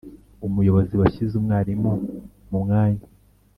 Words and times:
Umuyobozi 0.47 0.93
washyize 1.01 1.33
umwarimu 1.37 1.91
mu 2.49 2.57
mwanya 2.63 3.05